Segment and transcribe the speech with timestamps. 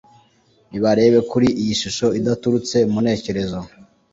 [0.69, 3.59] Nibarebe kuri iyi shusho idaturutse mu ntekerezo